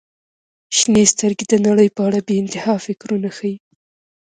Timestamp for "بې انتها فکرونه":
2.25-3.29